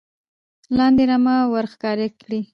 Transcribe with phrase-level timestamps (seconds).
[0.77, 2.41] لاندې رمه ور ښکاره کړي